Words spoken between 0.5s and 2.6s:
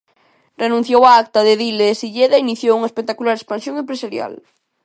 Renunciou á acta de edil en Silleda e